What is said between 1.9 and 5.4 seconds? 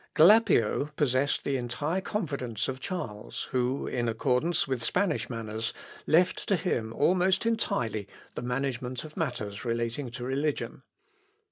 confidence of Charles, who (in accordance with Spanish